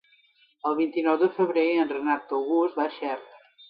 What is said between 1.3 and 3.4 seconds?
febrer en Renat August va a Xert.